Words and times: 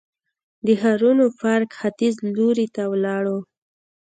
د 0.65 0.67
ښارنو 0.81 1.25
پارک 1.39 1.69
ختیځ 1.79 2.15
لوري 2.37 2.67
ته 2.75 2.83
ولاړو. 2.91 3.37